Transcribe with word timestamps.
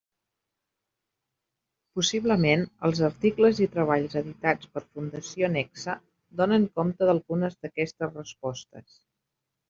Possiblement, 1.97 2.63
els 2.87 3.01
articles 3.07 3.61
i 3.65 3.67
treballs 3.75 4.15
editats 4.21 4.71
per 4.77 4.83
Fundació 4.85 5.49
Nexe 5.57 5.95
donen 6.41 6.65
compte 6.79 7.11
d'algunes 7.11 7.59
d'aquestes 7.59 8.17
respostes. 8.17 8.97